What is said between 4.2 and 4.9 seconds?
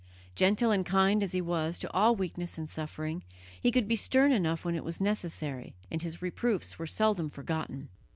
enough when it